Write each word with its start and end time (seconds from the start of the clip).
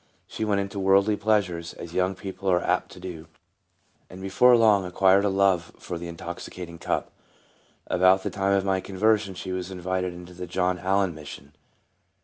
She 0.25 0.43
went 0.43 0.59
into 0.59 0.79
worldly 0.79 1.15
pleasures, 1.15 1.73
as 1.75 1.93
young 1.93 2.15
people 2.15 2.49
are 2.49 2.59
apt 2.63 2.89
to 2.93 2.99
do, 2.99 3.27
and 4.09 4.19
before 4.19 4.57
long 4.57 4.83
acquired 4.83 5.25
a 5.25 5.29
love 5.29 5.73
for 5.77 5.99
the 5.99 6.07
intoxicating 6.07 6.79
cup. 6.79 7.11
About 7.85 8.23
the 8.23 8.31
time 8.31 8.53
of 8.53 8.65
my 8.65 8.79
conversion 8.81 9.35
she 9.35 9.51
was 9.51 9.69
invited 9.69 10.11
into 10.11 10.33
the 10.33 10.47
John 10.47 10.79
Al 10.79 10.97
len 11.01 11.13
Mission. 11.13 11.53